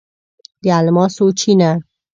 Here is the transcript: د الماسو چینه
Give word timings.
د 0.63 0.65
الماسو 0.77 1.25
چینه 1.39 1.71